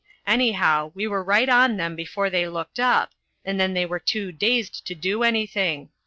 [0.25, 3.11] Anyhow, we were right on them before they looked up,
[3.45, 5.89] and then they were too dazed to do anything.